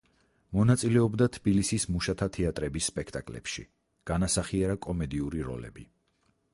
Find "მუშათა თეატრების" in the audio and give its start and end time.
1.97-2.89